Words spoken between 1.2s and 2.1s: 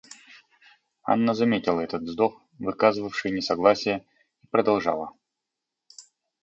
заметила этот